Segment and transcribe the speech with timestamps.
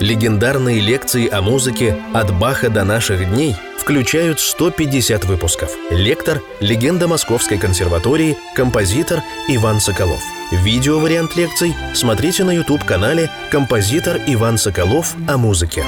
[0.00, 5.70] Легендарные лекции о музыке «От Баха до наших дней» включают 150 выпусков.
[5.90, 10.20] Лектор– легенда Московской консерватории, композитор Иван Соколов.
[10.50, 15.84] Видео-вариант лекций смотрите на YouTube-канале «Композитор Иван Соколов о музыке».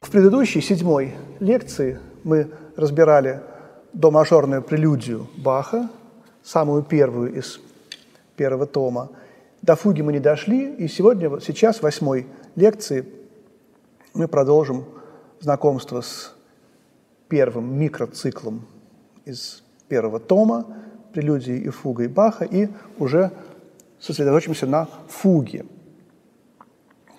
[0.00, 3.40] В предыдущей, седьмой лекции мы разбирали
[3.92, 5.90] до-мажорную прелюдию Баха,
[6.42, 7.60] самую первую из
[8.36, 9.10] первого тома.
[9.60, 12.26] До фуги мы не дошли, и сегодня, вот сейчас, восьмой
[12.60, 13.06] лекции,
[14.12, 14.84] мы продолжим
[15.40, 16.34] знакомство с
[17.28, 18.66] первым микроциклом
[19.24, 20.66] из первого тома,
[21.12, 23.32] прелюдии и фугой Баха, и уже
[23.98, 25.64] сосредоточимся на фуге.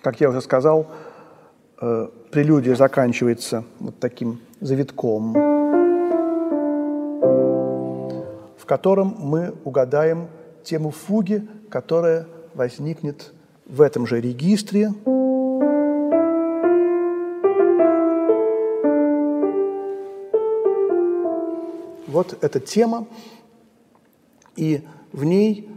[0.00, 0.86] Как я уже сказал,
[1.80, 5.32] э, прелюдия заканчивается вот таким завитком,
[8.56, 10.28] в котором мы угадаем
[10.62, 13.32] тему фуги, которая возникнет
[13.66, 14.92] в этом же регистре.
[22.12, 23.06] Вот эта тема,
[24.54, 24.82] и
[25.12, 25.70] в ней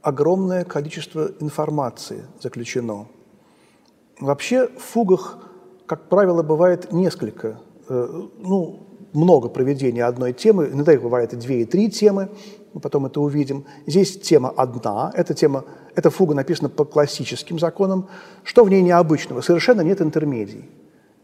[0.00, 3.06] огромное количество информации заключено.
[4.18, 5.38] Вообще в фугах,
[5.86, 11.62] как правило, бывает несколько, э, ну, много проведения одной темы, иногда их бывает и две,
[11.62, 12.30] и три темы,
[12.72, 13.66] мы потом это увидим.
[13.86, 18.08] Здесь тема одна, эта тема, эта фуга написана по классическим законам.
[18.44, 19.42] Что в ней необычного?
[19.42, 20.70] Совершенно нет интермедий.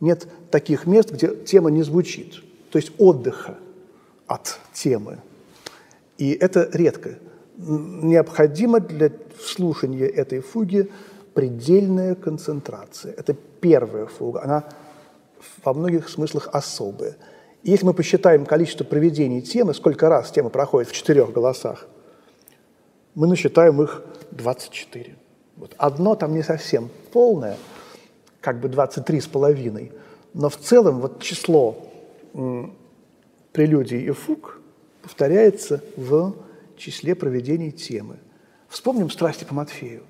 [0.01, 2.43] Нет таких мест, где тема не звучит.
[2.71, 3.57] То есть отдыха
[4.27, 5.19] от темы.
[6.19, 7.19] И это редко.
[7.57, 10.91] Необходимо для слушания этой фуги
[11.35, 13.13] предельная концентрация.
[13.13, 14.43] Это первая фуга.
[14.43, 14.65] Она
[15.65, 17.17] во многих смыслах особая–
[17.65, 21.87] если мы посчитаем количество проведений темы, сколько раз тема проходит в четырех голосах,
[23.15, 24.03] мы насчитаем их
[24.33, 25.17] 24.
[25.57, 25.75] Вот.
[25.79, 27.57] Одно там не совсем полное,
[28.43, 29.93] как бы 23 с половиной,
[30.35, 31.79] но в целом вот число
[33.55, 34.61] прелюдий и фуг
[35.01, 36.35] повторяется в
[36.77, 38.19] числе проведений темы.
[38.69, 40.03] Вспомним «Страсти по Матфею».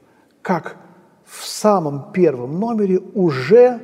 [0.43, 0.77] Как
[1.25, 3.81] в самом первом номере уже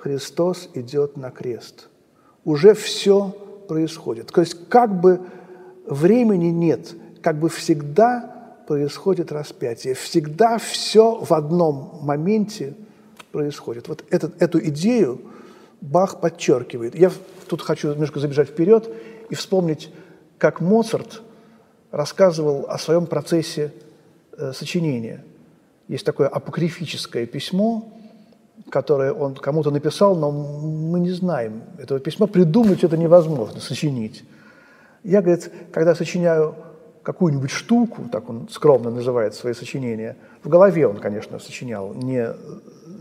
[0.00, 1.88] Христос идет на крест–
[2.44, 3.34] уже все
[3.68, 4.28] происходит.
[4.28, 5.20] То есть как бы
[5.86, 12.74] времени нет, как бы всегда происходит распятие, всегда все в одном моменте
[13.30, 13.88] происходит.
[13.88, 15.20] Вот этот, эту идею
[15.80, 16.94] Бах подчеркивает.
[16.94, 17.10] Я
[17.48, 18.88] тут хочу немножко забежать вперед
[19.32, 19.90] и вспомнить,
[20.36, 21.22] как Моцарт
[21.90, 23.72] рассказывал о своем процессе
[24.36, 25.24] э, сочинения.
[25.88, 27.90] Есть такое апокрифическое письмо,
[28.68, 32.26] которое он кому-то написал, но мы не знаем этого письма.
[32.26, 34.22] Придумать это невозможно, сочинить.
[35.02, 36.54] Я, говорит, когда сочиняю
[37.02, 42.28] какую-нибудь штуку, так он скромно называет свои сочинения, в голове он, конечно, сочинял, не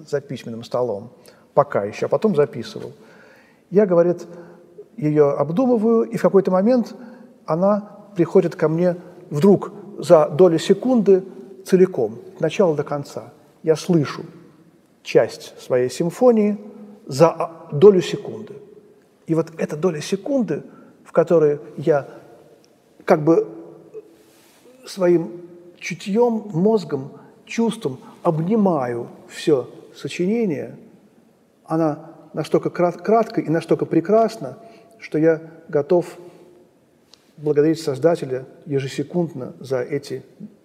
[0.08, 1.12] за письменным столом,
[1.54, 2.94] пока еще, а потом записывал.
[3.70, 4.26] Я, говорит,
[5.02, 6.96] ее обдумываю, и в какой-то момент
[7.46, 8.96] она приходит ко мне
[9.30, 11.26] вдруг за долю секунды
[11.66, 13.34] целиком, от начала до конца.
[13.64, 14.24] Я слышу–
[15.04, 16.58] часть своей симфонии
[17.06, 18.54] за долю секунды.
[19.28, 20.64] И вот эта доля секунды,
[21.04, 22.08] в которой я
[23.06, 23.48] как бы
[24.86, 25.42] своим
[25.80, 27.12] чутьем, мозгом,
[27.46, 30.78] чувством обнимаю все сочинение,
[31.66, 34.58] она настолько крат кратко и настолько прекрасна,
[35.02, 36.18] что я готов
[37.38, 40.24] благодарить Создателя ежесекундно за эти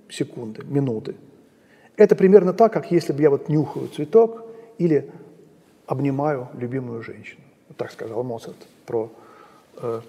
[0.09, 1.17] секунды, минуты.
[1.97, 4.45] Это примерно так, как если бы я вот нюхаю цветок
[4.79, 5.11] или
[5.87, 7.41] обнимаю любимую женщину.
[7.69, 9.11] Вот так сказал Моцарт про
[9.79, 10.01] э,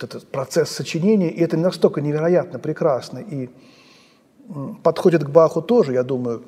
[0.00, 1.30] этот процесс сочинения.
[1.30, 4.52] И это настолько невероятно прекрасно и э,
[4.82, 6.42] подходит к Баху тоже, я думаю,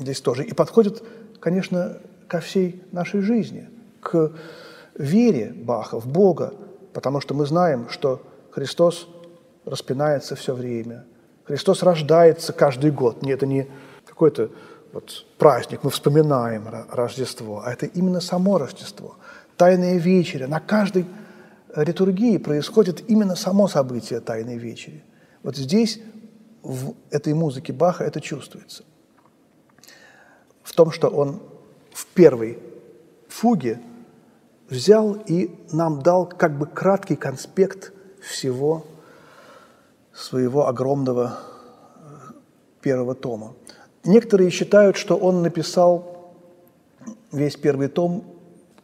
[0.00, 0.44] здесь тоже.
[0.44, 1.02] И подходит,
[1.40, 3.68] конечно, ко всей нашей жизни,
[4.00, 4.32] к
[4.96, 6.54] вере Баха в Бога,
[6.92, 9.08] потому что мы знаем, что Христос
[9.64, 11.04] распинается все время–
[11.44, 13.22] Христос рождается каждый год.
[13.22, 13.68] Нет, это не
[14.06, 14.50] какой-то
[14.92, 19.16] вот праздник, мы вспоминаем Рождество, а это именно само Рождество.
[19.56, 20.46] Тайная вечеря.
[20.48, 21.06] На каждой
[21.74, 25.04] литургии происходит именно само событие Тайной вечери.
[25.42, 26.00] Вот здесь,
[26.62, 28.84] в этой музыке Баха, это чувствуется.
[30.62, 31.42] В том, что он
[31.92, 32.58] в первой
[33.28, 33.80] фуге
[34.72, 38.84] взял и нам дал как бы краткий конспект всего
[40.12, 42.00] своего огромного э,
[42.80, 43.54] первого тома.
[44.04, 46.34] Некоторые считают, что он написал
[47.30, 48.24] весь первый том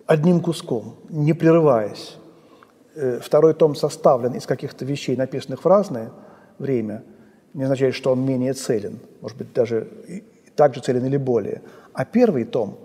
[0.07, 2.17] одним куском, не прерываясь.
[2.95, 6.11] Э, второй том составлен из каких-то вещей, написанных в разное
[6.59, 7.03] время,
[7.55, 9.01] не означает, что он менее целен.
[9.23, 9.89] Может быть, даже
[10.55, 11.63] так же целен или более.
[11.95, 12.79] А первый том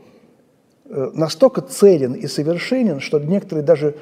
[0.85, 3.95] настолько целен и совершенен, что некоторые даже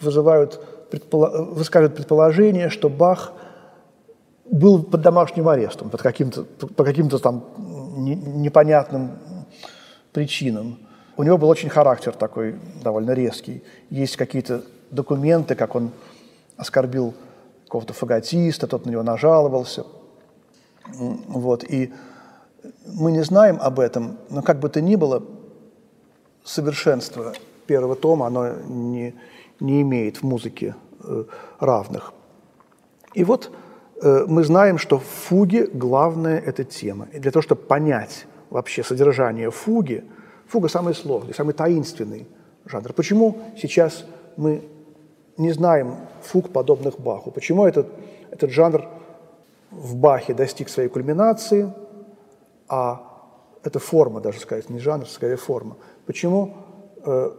[0.00, 0.60] вызывают,
[0.90, 1.44] предполо...
[1.44, 3.32] высказывают предположение, что Бах
[4.50, 7.44] был под домашним арестом, под каким-то, по каким-то там
[7.96, 9.12] непонятным
[10.12, 10.78] причинам.
[11.16, 13.62] У него был очень характер такой довольно резкий.
[13.90, 15.90] Есть какие-то документы, как он
[16.56, 17.14] оскорбил
[17.64, 19.84] какого-то фаготиста, тот на него нажаловался.
[20.92, 21.64] Вот.
[21.64, 21.92] И
[22.86, 25.22] мы не знаем об этом, но как бы то ни было,
[26.44, 27.32] совершенство
[27.66, 29.14] первого тома, оно не,
[29.60, 31.24] не имеет в музыке э,
[31.58, 32.12] равных.
[33.14, 33.50] И вот
[34.02, 37.08] э, мы знаем, что в фуге главная эта тема.
[37.12, 40.04] И для того, чтобы понять вообще содержание фуги,
[40.46, 42.26] фуга самый сложный, самый таинственный
[42.66, 42.92] жанр.
[42.92, 44.04] Почему сейчас
[44.36, 44.62] мы
[45.36, 47.30] не знаем фуг, подобных Баху?
[47.30, 47.88] Почему этот,
[48.30, 48.84] этот жанр
[49.70, 51.72] в Бахе достиг своей кульминации,
[52.68, 53.13] а
[53.64, 55.76] это форма, даже сказать, не жанр, скорее форма.
[56.06, 56.54] Почему
[57.04, 57.30] э,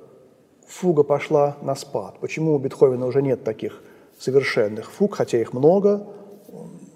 [0.68, 2.20] фуга пошла на спад?
[2.20, 3.82] Почему у Бетховена уже нет таких
[4.20, 6.08] совершенных фуг, хотя их много,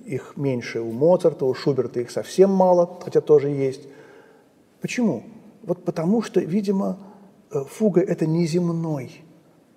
[0.06, 3.82] их меньше у Моцарта, у Шуберта их совсем мало, хотя тоже есть.
[4.82, 5.24] Почему?
[5.62, 6.98] Вот потому что, видимо,
[7.52, 9.22] э, фуга– это неземной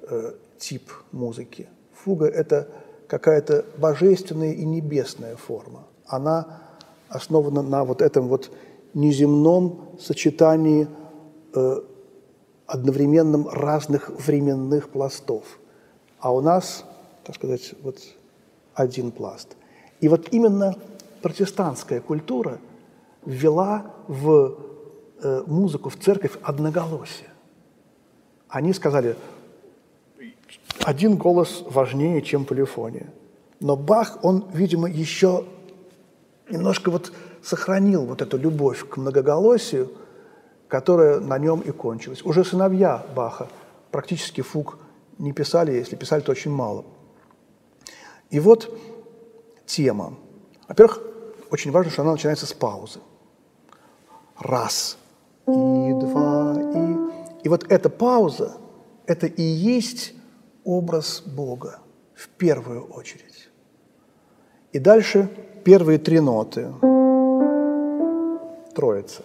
[0.09, 1.69] э, тип музыки.
[1.93, 2.69] Фуга– это
[3.07, 5.85] какая-то божественная и небесная форма.
[6.07, 6.63] Она
[7.11, 8.51] основана на вот этом вот
[8.95, 10.89] неземном сочетании
[11.55, 11.81] э,
[12.67, 15.59] одновременном разных временных пластов.
[16.19, 16.85] А у нас,
[17.25, 17.99] так сказать, вот
[18.75, 19.57] один пласт.
[20.01, 20.77] И вот именно
[21.21, 22.59] протестантская культура
[23.25, 24.59] ввела в
[25.23, 27.29] э, музыку, в церковь одноголосие.
[28.49, 29.17] Они сказали,
[30.85, 33.13] один голос важнее, чем полифония.
[33.61, 35.45] Но Бах, он, видимо, еще
[36.51, 37.13] немножко вот
[37.43, 39.91] сохранил вот эту любовь к многоголосию,
[40.69, 42.23] которая на нем и кончилась.
[42.25, 43.49] Уже сыновья Баха
[43.91, 44.79] практически фуг
[45.19, 46.85] не писали, если писали, то очень мало.
[48.31, 48.75] И вот
[49.67, 50.15] тема.
[50.69, 51.01] Во-первых,
[51.51, 53.01] очень важно, что она начинается с паузы.
[54.39, 54.97] Раз,
[55.47, 57.13] и два, и...
[57.45, 58.57] И вот эта пауза,
[59.07, 60.15] это и есть
[60.65, 61.81] образ Бога
[62.15, 63.49] в первую очередь.
[64.73, 65.29] И дальше
[65.65, 66.73] первые три ноты.
[68.75, 69.23] Троица.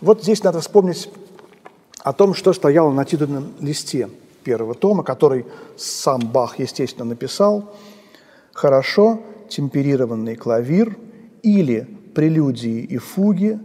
[0.00, 1.10] Вот здесь надо вспомнить
[2.02, 4.08] о том, что стояло на титульном листе
[4.44, 5.46] первого тома, который
[5.76, 7.74] сам Бах, естественно, написал.
[8.52, 10.96] Хорошо темперированный клавир
[11.42, 13.58] или прелюдии и фуги,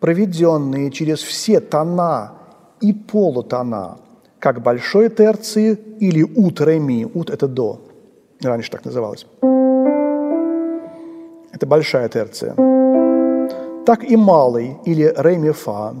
[0.00, 2.32] проведенные через все тона
[2.80, 3.98] и полутона
[4.44, 6.78] как большой терции или ут ре
[7.14, 7.80] Ут– это до.
[8.42, 9.26] Раньше так называлось.
[11.50, 12.54] Это большая терция.
[13.86, 15.94] Так и малый или ре фа.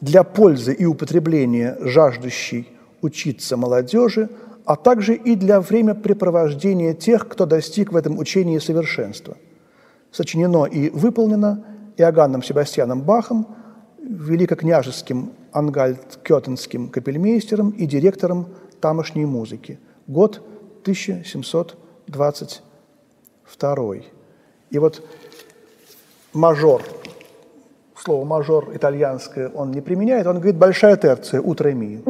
[0.00, 2.68] Для пользы и употребления жаждущей
[3.02, 4.28] учиться молодежи,
[4.64, 9.36] а также и для времяпрепровождения тех, кто достиг в этом учении совершенства.
[10.12, 11.64] Сочинено и выполнено
[11.96, 13.46] Иоганном Себастьяном Бахом–
[14.06, 18.48] великокняжеским ангальт-кетенским капельмейстером и директором
[18.80, 19.78] тамошней музыки.
[20.06, 20.42] Год
[23.46, 24.12] 1722.
[24.70, 25.02] И вот
[26.32, 26.82] мажор,
[27.96, 32.02] слово мажор итальянское он не применяет, он говорит большая терция, утро ми.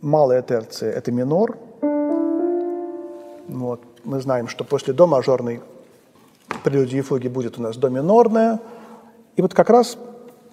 [0.00, 1.56] Малая терция– это минор.
[3.48, 3.80] Вот.
[4.04, 5.60] Мы знаем, что после до мажорной
[6.64, 8.58] прелюдии и фуги будет у нас до минорная–
[9.34, 9.96] и вот как раз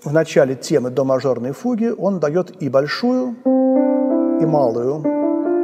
[0.03, 3.35] в начале темы до мажорной фуги он дает и большую,
[4.41, 5.03] и малую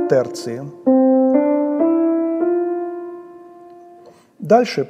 [0.10, 0.62] терции.
[4.46, 4.88] Дальше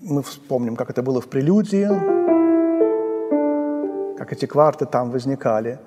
[0.00, 1.86] мы вспомним, как это было в прелюдии,
[4.16, 5.78] как эти кварты там возникали.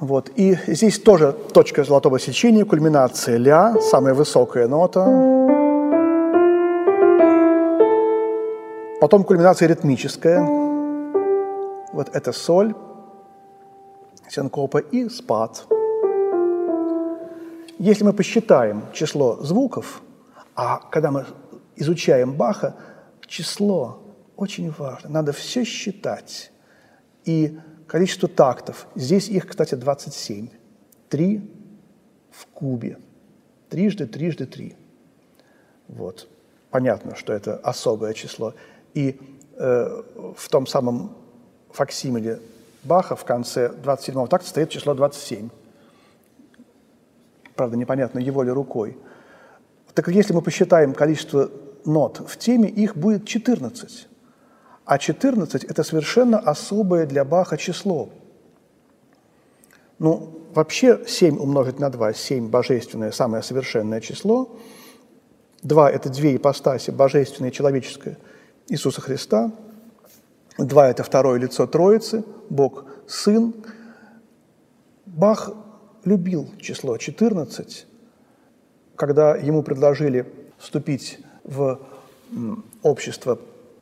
[0.00, 0.30] Вот.
[0.36, 5.06] И здесь тоже точка золотого сечения, кульминация ля, самая высокая нота.
[9.00, 10.42] Потом кульминация ритмическая.
[11.94, 12.74] Вот это соль,
[14.28, 15.64] синкопа и спад.
[17.78, 20.02] Если мы посчитаем число звуков,
[20.62, 21.24] а когда мы
[21.76, 22.76] изучаем Баха,
[23.26, 24.02] число
[24.36, 25.08] очень важно.
[25.08, 26.52] Надо все считать.
[27.24, 28.86] И количество тактов.
[28.94, 30.50] Здесь их, кстати, 27.
[31.08, 31.50] Три
[32.30, 32.98] в кубе.
[33.70, 34.76] Трижды, трижды, три.
[35.88, 36.28] Вот.
[36.68, 38.52] Понятно, что это особое число.
[38.92, 39.18] И
[39.56, 40.02] э,
[40.36, 41.16] в том самом
[41.70, 42.38] факсимиле
[42.82, 45.48] Баха в конце 27-го такта стоит число 27.
[47.54, 48.98] Правда, непонятно, его ли рукой.
[49.94, 51.50] Так если мы посчитаем количество
[51.84, 54.08] нот в теме, их будет 14.
[54.84, 58.10] А 14– это совершенно особое для Баха число.
[59.98, 64.56] Ну, вообще 7 умножить на 2– 7 божественное, самое совершенное число.
[65.62, 68.18] 2– это две ипостаси, божественное и человеческое
[68.68, 69.52] Иисуса Христа.
[70.58, 73.54] 2– это второе лицо Троицы, Бог– Сын.
[75.06, 75.50] Бах
[76.04, 77.86] любил число 14,
[79.00, 80.26] когда ему предложили
[80.58, 81.80] вступить в
[82.82, 83.38] общество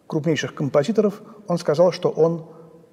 [0.06, 2.46] крупнейших композиторов, он сказал, что он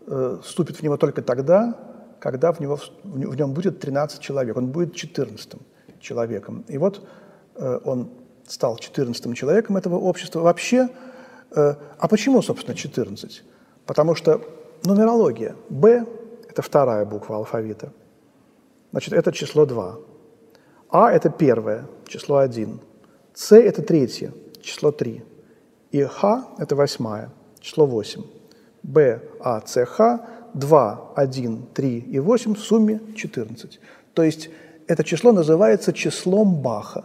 [0.08, 1.75] э, вступит в него только тогда,
[2.20, 5.53] когда в, него, в нем будет 13 человек, он будет 14
[6.00, 6.65] человеком.
[6.67, 7.08] И вот
[7.58, 8.10] э, он
[8.48, 10.39] стал 14 человеком этого общества.
[10.39, 10.89] Вообще,
[11.55, 13.44] э, а почему, собственно, 14?
[13.86, 14.41] Потому что
[14.84, 15.55] нумерология.
[15.70, 16.08] Б–
[16.50, 17.94] это вторая буква алфавита.
[18.91, 20.14] Значит, это число 2.
[20.97, 22.79] А– это первое, число 1.
[23.33, 25.21] С– это третье, число 3.
[25.91, 28.23] И Х– это восьмая, число 8.
[28.81, 33.77] Б, А, С, Х– 2, 1, 3 и 8 в сумме 14.
[34.13, 34.49] То есть
[34.87, 37.03] это число называется числом Баха.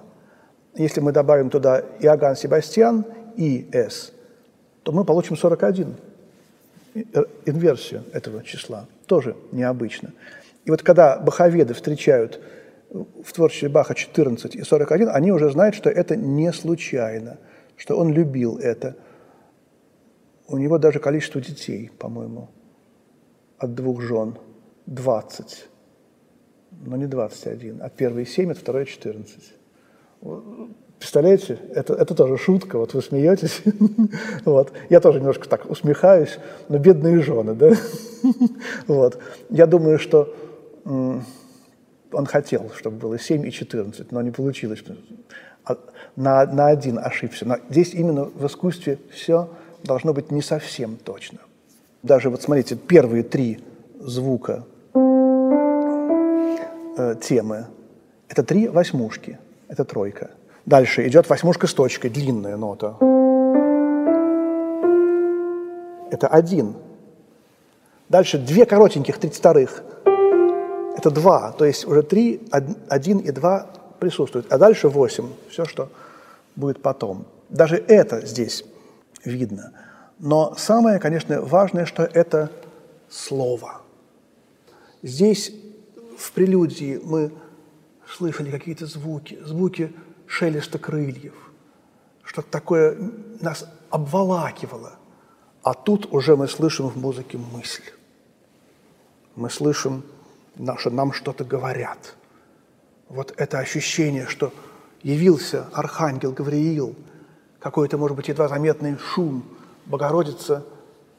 [0.76, 3.04] Если мы добавим туда Иоганн Себастьян
[3.37, 4.12] и С,
[4.85, 5.97] то мы получим 41,
[7.44, 8.87] инверсию этого числа.
[9.06, 10.12] Тоже необычно.
[10.64, 12.40] И вот когда баховеды встречают
[12.90, 17.38] в творчестве Баха 14 и 41, они уже знают, что это не случайно,
[17.76, 18.97] что он любил это.
[20.49, 22.49] У него даже количество детей, по-моему,
[23.59, 24.38] от двух жен
[24.87, 25.68] 20,
[26.73, 29.54] но не 21, а первые 7, а второе 14.
[30.99, 33.62] Представляете, это, это тоже шутка, вот вы смеетесь.
[34.44, 34.73] вот.
[34.90, 37.73] Я тоже немножко так усмехаюсь, но бедные жены, да?
[38.87, 39.18] вот.
[39.49, 40.35] Я думаю, что
[42.12, 44.83] он хотел, чтобы было 7 и 14, но не получилось.
[45.64, 45.76] А
[46.17, 47.47] на, на один ошибся.
[47.47, 49.49] Но здесь именно в искусстве все
[49.85, 51.38] должно быть не совсем точно.
[52.02, 53.61] Даже вот смотрите, первые три
[53.99, 54.64] звука
[56.97, 57.67] э, темы–
[58.29, 59.38] это три восьмушки,
[59.69, 60.31] это тройка.
[60.67, 62.97] Дальше идет восьмушка с точкой, длинная нота.
[66.11, 66.75] Это один.
[68.09, 69.85] Дальше две коротеньких, тридцать вторых–
[71.00, 72.40] это два, то есть уже три,
[72.88, 73.66] один и два
[73.99, 75.88] присутствуют, а дальше восемь, все, что
[76.57, 77.26] будет потом.
[77.49, 78.64] Даже это здесь
[79.25, 79.73] видно.
[80.19, 82.50] Но самое, конечно, важное, что это
[83.09, 83.80] слово.
[85.02, 85.52] Здесь
[86.19, 87.33] в прелюдии мы
[88.07, 89.92] слышали какие-то звуки, звуки
[90.26, 91.35] шелеста крыльев,
[92.23, 92.97] что-то такое
[93.40, 94.92] нас обволакивало.
[95.62, 97.83] А тут уже мы слышим в музыке мысль.
[99.35, 100.04] Мы слышим
[100.79, 102.17] что нам что-то говорят.
[103.09, 104.52] Вот это ощущение, что
[105.02, 106.95] явился архангел Гавриил,
[107.59, 109.45] какой-то, может быть, едва заметный шум.
[109.87, 110.64] Богородица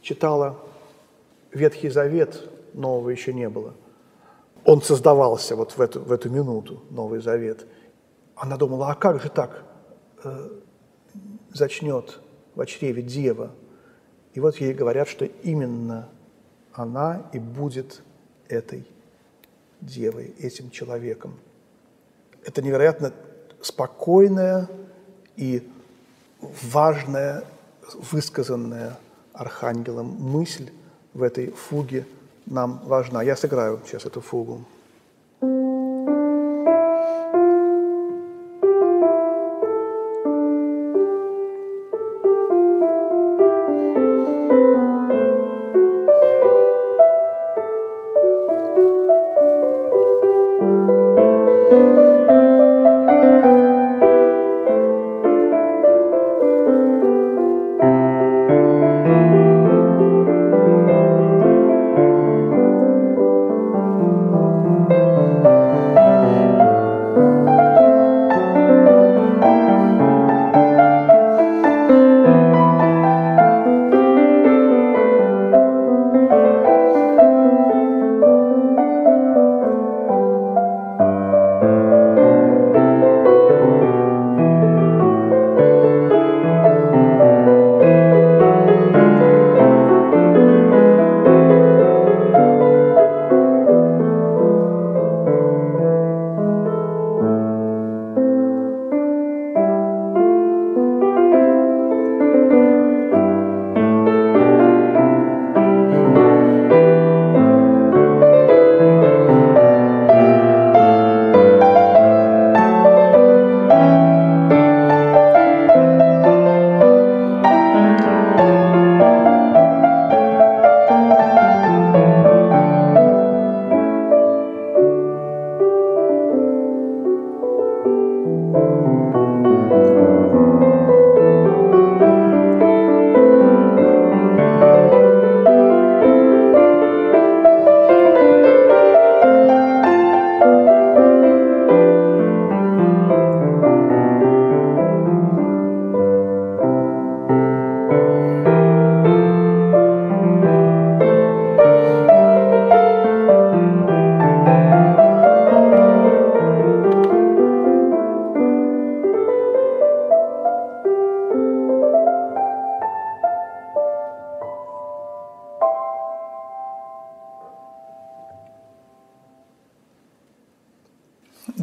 [0.02, 0.58] читала
[1.54, 3.74] Ветхий Завет, нового еще не было.
[4.64, 7.66] Он создавался вот в эту, в эту минуту, Новый Завет.
[8.36, 9.64] Она думала, а как же так
[10.24, 10.50] э,
[11.54, 12.20] зачнет
[12.56, 13.52] в чреве дева?
[14.34, 16.10] И вот ей говорят, что именно
[16.74, 18.02] она и будет
[18.48, 18.88] этой
[19.82, 21.40] девой, этим человеком.
[22.46, 23.14] Это невероятно
[23.62, 24.68] спокойная
[25.36, 25.68] и
[26.40, 27.44] важная,
[28.12, 28.98] высказанная
[29.34, 30.72] архангелом мысль
[31.14, 32.06] в этой фуге
[32.46, 33.22] нам важна.
[33.22, 34.66] Я сыграю сейчас эту фугу.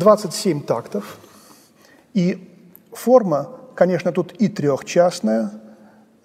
[0.08, 1.18] 27 тактов,
[2.14, 2.50] и
[2.92, 5.50] форма, конечно, тут и трехчастная,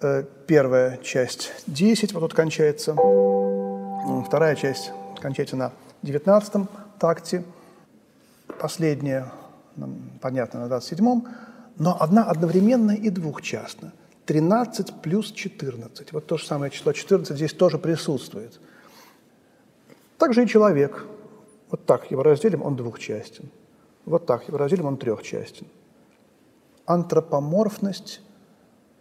[0.00, 2.94] э, первая часть 10, вот тут кончается,
[4.26, 6.66] вторая часть кончается на 19
[6.98, 7.44] такте,
[8.58, 9.30] последняя,
[10.22, 11.28] понятно, на 27-м,
[11.76, 13.92] но одна одновременно и двухчастна.
[14.24, 16.10] 13 плюс 14.
[16.14, 18.58] Вот то же самое число 14 здесь тоже присутствует.
[20.16, 21.04] Также и человек.
[21.70, 23.50] Вот так его разделим, он двухчастен.
[24.04, 25.66] Вот так разделим, он трехчастен.
[26.86, 28.20] Антропоморфность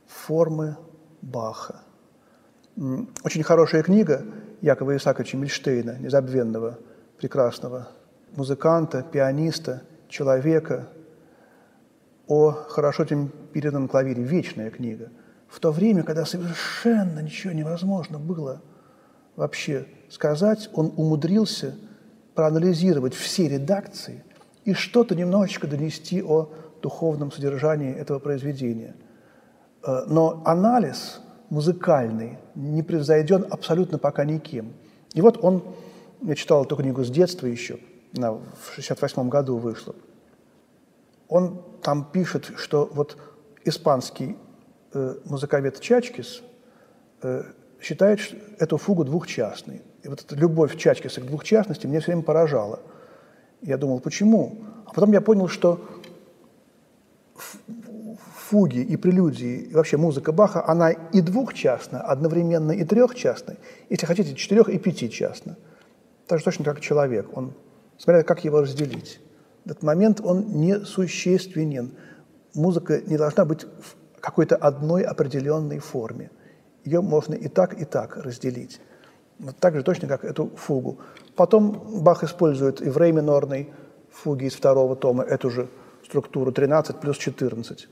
[0.08, 0.78] формы
[1.22, 1.82] Баха.
[3.24, 4.26] Очень хорошая книга
[4.62, 6.80] Якова Исаковича Мильштейна, незабвенного,
[7.18, 7.90] прекрасного
[8.36, 10.88] музыканта, пианиста, человека,
[12.28, 15.10] о хорошо темперированном клавире, вечная книга.
[15.48, 18.62] В то время, когда совершенно ничего невозможно было
[19.36, 21.76] вообще сказать, он умудрился
[22.34, 24.24] проанализировать все редакции
[24.66, 26.50] и что-то немножечко донести о
[26.82, 28.96] духовном содержании этого произведения.
[29.86, 34.74] Э, но анализ музыкальный не превзойден абсолютно пока никем.
[35.14, 35.64] И вот он,
[36.22, 37.80] я читал эту книгу с детства еще,
[38.16, 39.96] она в 68 году вышла,
[41.28, 43.18] он там пишет, что вот
[43.66, 44.38] испанский
[44.94, 46.42] э, музыковед Чачкис
[47.22, 47.44] э,
[47.82, 48.20] считает
[48.60, 49.82] эту фугу двухчастной.
[50.04, 52.80] И вот эта любовь Чачкиса к двухчастности меня все время поражала.
[53.64, 54.58] Я думал, почему?
[54.86, 55.80] А потом я понял, что
[58.36, 63.56] фуги и прелюдии, и вообще музыка Баха, она и двухчастна, одновременно и трехчастна,
[63.90, 65.56] если хотите, четырех- и пятичастна.
[66.28, 67.36] Так же точно как человек.
[67.38, 67.54] Он,
[67.98, 69.20] смотря как его разделить.
[69.66, 71.94] Этот момент, он несущественен.
[72.54, 76.30] Музыка не должна быть в какой-то одной определенной форме.
[76.84, 78.82] Ее можно и так, и так разделить.
[79.60, 80.98] Так же точно, как эту фугу.
[81.36, 83.70] Потом Бах использует и в ре минорной
[84.12, 85.68] фуге из второго тома эту же
[86.06, 87.88] структуру 13 плюс 14.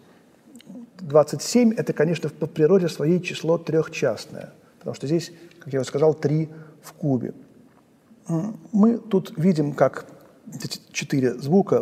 [0.99, 6.13] 27– это, конечно, по природе своей число трехчастное, потому что здесь, как я уже сказал,
[6.13, 6.49] три
[6.83, 7.33] в кубе.
[8.71, 10.05] Мы тут видим, как
[10.53, 11.81] эти четыре звука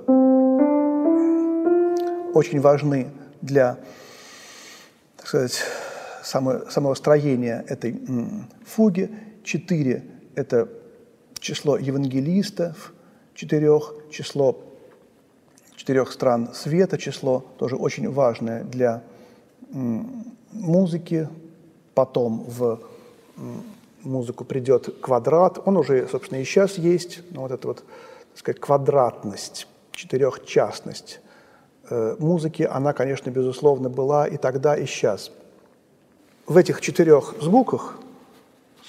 [2.33, 3.09] очень важны
[3.41, 3.77] для,
[5.17, 5.61] так сказать,
[6.23, 7.99] само, самого строения этой
[8.65, 9.09] фуги.
[9.49, 10.03] Четыре–
[10.35, 10.69] это
[11.39, 12.93] число евангелистов,
[13.33, 14.61] четырех, число
[15.75, 19.01] четырех стран света, число тоже очень важное для
[20.51, 21.27] музыки.
[21.95, 22.79] Потом в
[24.03, 28.61] музыку придет квадрат, он уже, собственно, и сейчас есть, но вот эта вот, так сказать,
[28.61, 31.21] квадратность, четырехчастность
[31.89, 35.31] э, музыки, она, конечно, безусловно, была и тогда, и сейчас.
[36.45, 37.97] В этих четырех звуках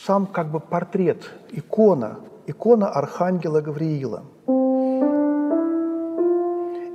[0.07, 4.25] сам как бы портрет, икона, икона Архангела Гавриила.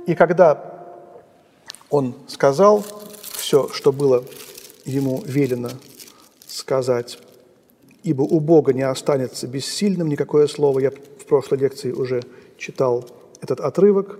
[0.06, 0.76] И когда
[1.90, 2.84] он сказал
[3.32, 4.24] все, что было
[4.84, 5.70] ему велено
[6.46, 7.18] сказать,
[8.02, 10.80] ибо у Бога не останется бессильным никакое слово.
[10.80, 12.22] Я в прошлой лекции уже
[12.56, 13.04] читал
[13.40, 14.18] этот отрывок.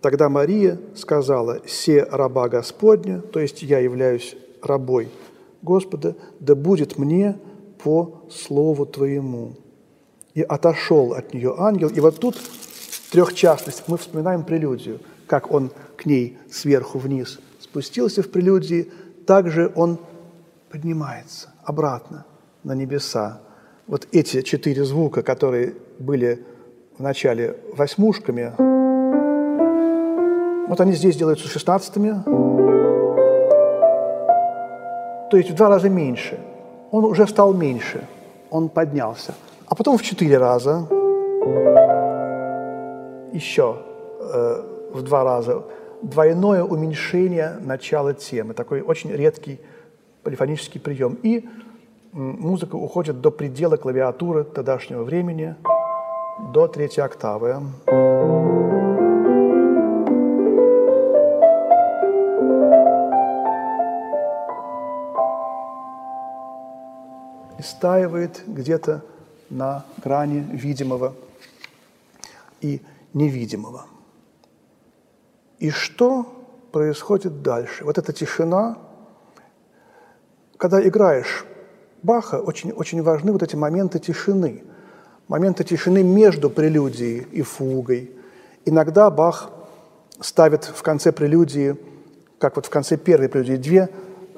[0.00, 5.10] Тогда Мария сказала, «Се раба Господня», то есть я являюсь рабой
[5.60, 7.38] Господа, «да будет мне
[7.82, 9.52] по слову Твоему».
[10.34, 11.88] И отошел от нее ангел.
[11.88, 12.36] И вот тут
[13.10, 13.84] трехчастность.
[13.88, 17.40] Мы вспоминаем прелюдию, как он к ней сверху вниз
[17.70, 18.90] спустился в прелюдии,
[19.26, 19.98] также он
[20.70, 22.24] поднимается обратно
[22.64, 23.40] на небеса.
[23.86, 26.44] Вот эти четыре звука, которые были
[26.98, 28.52] в начале восьмушками,
[30.68, 32.22] вот они здесь делаются шестнадцатыми,
[35.30, 36.40] то есть в два раза меньше.
[36.90, 38.06] Он уже стал меньше,
[38.50, 39.34] он поднялся.
[39.66, 40.88] А потом в четыре раза,
[43.32, 43.76] еще
[44.20, 45.62] э, в два раза,
[46.02, 49.60] двойное уменьшение начала темы, такой очень редкий
[50.24, 51.16] полифонический прием.
[51.22, 51.48] И
[52.12, 55.54] музыка уходит до предела клавиатуры тогдашнего времени,
[56.52, 57.56] до третьей октавы.
[67.80, 69.00] И стаивает где-то
[69.48, 71.14] на грани видимого
[72.60, 72.82] и
[73.14, 73.86] невидимого.
[75.60, 76.26] И что
[76.72, 77.84] происходит дальше?
[77.86, 78.76] Вот эта тишина,
[80.58, 81.46] когда играешь
[82.02, 84.62] Баха, очень, очень важны вот эти моменты тишины,
[85.26, 88.10] моменты тишины между прелюдией и фугой.
[88.66, 89.50] Иногда Бах
[90.20, 91.76] ставит в конце прелюдии,
[92.38, 93.88] как вот в конце первой прелюдии, две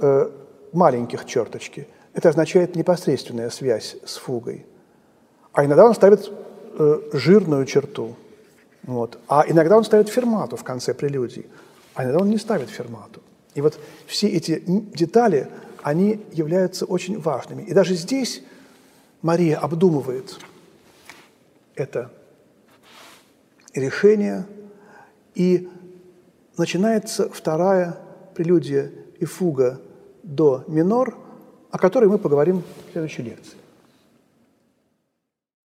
[0.01, 0.31] э,
[0.73, 1.89] маленьких черточки.
[2.15, 4.67] Это означает непосредственная связь с фугой.
[5.53, 6.31] А иногда он ставит
[6.79, 8.17] э, жирную черту–
[8.85, 9.19] Вот.
[9.29, 11.47] А иногда он ставит фермату в конце прелюдии,
[11.95, 13.23] а иногда он не ставит фермату.
[13.55, 15.49] И вот все эти детали,
[15.83, 17.63] они являются очень важными.
[17.63, 18.43] И даже здесь
[19.21, 20.39] Мария обдумывает
[21.75, 22.11] это
[23.75, 24.47] решение,
[25.35, 25.69] и
[26.59, 27.99] начинается вторая
[28.35, 29.81] прелюдия и фуга
[30.23, 31.17] до минор,
[31.73, 33.57] о которой мы поговорим в следующей лекции.